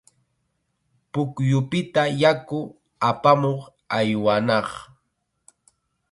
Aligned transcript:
Pukyupita 1.11 2.03
yaku 2.21 2.59
apamuq 3.09 3.59
aywanaq. 3.97 4.67